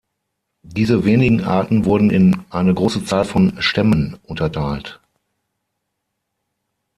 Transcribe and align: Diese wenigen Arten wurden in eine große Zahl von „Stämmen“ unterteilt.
Diese 0.63 1.05
wenigen 1.05 1.43
Arten 1.43 1.85
wurden 1.85 2.09
in 2.09 2.43
eine 2.49 2.73
große 2.73 3.05
Zahl 3.05 3.23
von 3.23 3.61
„Stämmen“ 3.61 4.15
unterteilt. 4.23 4.99